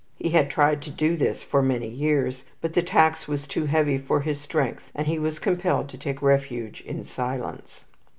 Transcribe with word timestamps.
He 0.15 0.29
had 0.29 0.49
tried 0.49 0.81
to 0.81 0.89
do 0.89 1.15
this 1.15 1.43
for 1.43 1.61
many 1.61 1.87
years, 1.87 2.43
but 2.59 2.73
the 2.73 2.81
tax 2.81 3.27
was 3.27 3.45
too 3.45 3.67
heavy 3.67 3.99
for 3.99 4.21
his 4.21 4.41
strength, 4.41 4.91
and 4.95 5.05
he 5.05 5.19
was 5.19 5.37
compelled 5.37 5.89
to 5.89 5.97
take 5.99 6.23
refuge 6.23 6.81
in 6.81 7.03
silence. 7.03 7.85